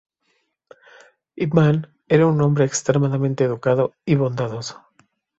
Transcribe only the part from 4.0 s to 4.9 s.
y bondadoso.